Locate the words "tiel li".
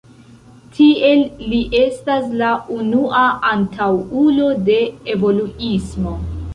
0.77-1.59